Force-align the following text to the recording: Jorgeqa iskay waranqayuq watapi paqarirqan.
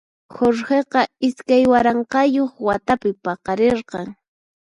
Jorgeqa 0.35 1.01
iskay 1.27 1.63
waranqayuq 1.71 2.53
watapi 2.67 3.11
paqarirqan. 3.23 4.07